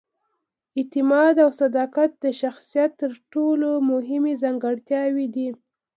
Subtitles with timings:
[0.77, 5.49] اعتماد او صداقت د شخصیت تر ټولو مهمې ځانګړتیاوې دي.